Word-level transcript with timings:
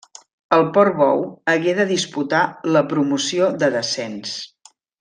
El 0.55 0.63
Port-Bou 0.77 1.19
hagué 1.53 1.75
de 1.81 1.85
disputar 1.91 2.41
la 2.77 2.83
promoció 2.95 3.51
de 3.65 3.71
descens. 3.79 4.35